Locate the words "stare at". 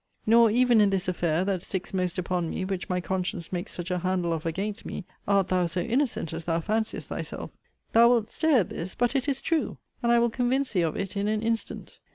8.27-8.69